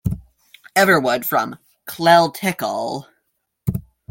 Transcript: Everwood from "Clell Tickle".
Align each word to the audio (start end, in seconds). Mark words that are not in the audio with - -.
Everwood 0.75 1.25
from 1.25 1.57
"Clell 1.85 2.31
Tickle". 2.33 3.07